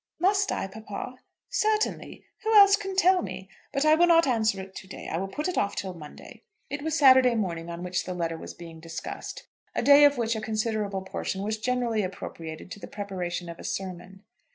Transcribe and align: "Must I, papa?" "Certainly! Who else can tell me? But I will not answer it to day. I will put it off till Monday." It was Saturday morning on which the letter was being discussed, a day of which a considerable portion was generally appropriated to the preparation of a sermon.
"Must 0.17 0.51
I, 0.51 0.65
papa?" 0.65 1.19
"Certainly! 1.49 2.23
Who 2.41 2.51
else 2.55 2.75
can 2.75 2.95
tell 2.95 3.21
me? 3.21 3.47
But 3.71 3.85
I 3.85 3.93
will 3.93 4.07
not 4.07 4.25
answer 4.25 4.59
it 4.59 4.73
to 4.77 4.87
day. 4.87 5.07
I 5.07 5.17
will 5.17 5.27
put 5.27 5.47
it 5.47 5.59
off 5.59 5.75
till 5.75 5.93
Monday." 5.93 6.41
It 6.71 6.81
was 6.81 6.97
Saturday 6.97 7.35
morning 7.35 7.69
on 7.69 7.83
which 7.83 8.03
the 8.05 8.15
letter 8.15 8.35
was 8.35 8.55
being 8.55 8.79
discussed, 8.79 9.45
a 9.75 9.83
day 9.83 10.03
of 10.03 10.17
which 10.17 10.35
a 10.35 10.41
considerable 10.41 11.03
portion 11.03 11.43
was 11.43 11.59
generally 11.59 12.01
appropriated 12.01 12.71
to 12.71 12.79
the 12.79 12.87
preparation 12.87 13.47
of 13.47 13.59
a 13.59 13.63
sermon. 13.63 14.23